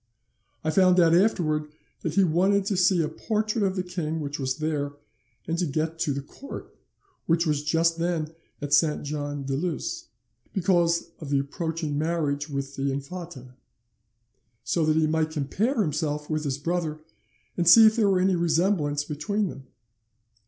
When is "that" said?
2.01-2.15, 14.87-14.95